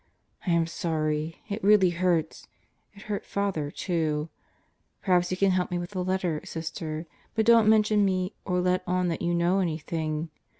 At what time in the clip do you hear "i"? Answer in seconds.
0.47-0.49